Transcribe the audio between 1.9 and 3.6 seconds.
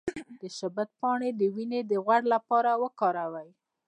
غوړ لپاره وکاروئ